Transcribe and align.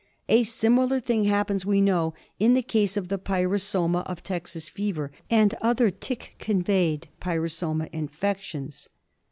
A 0.29 0.41
similar 0.41 0.99
thing 0.99 1.25
happens, 1.25 1.63
we 1.63 1.79
know, 1.79 2.15
in 2.39 2.55
the 2.55 2.63
case 2.63 2.97
of 2.97 3.07
the 3.07 3.19
pyrosoma 3.19 4.01
of 4.07 4.23
Texas 4.23 4.67
Fever 4.67 5.11
and 5.29 5.53
other 5.61 5.91
tick 5.91 6.35
conveyed 6.39 7.07
pyrosoma 7.19 7.87
infections. 7.93 8.89